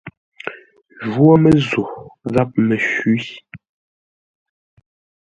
[1.11, 1.83] Jwó Mə́zô
[2.33, 3.19] gháp Məshwî.